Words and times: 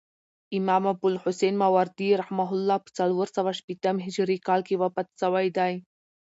امام 0.59 0.83
ابوالحسن 0.93 1.53
ماوردي 1.63 2.09
رحمة 2.21 2.47
الله 2.55 2.77
په 2.85 2.89
څلورسوه 2.97 3.51
شپېتم 3.59 3.95
هجري 4.05 4.37
کال 4.47 4.59
کښي 4.67 4.75
وفات 4.81 5.07
سوی 5.21 5.47
دي. 5.57 5.73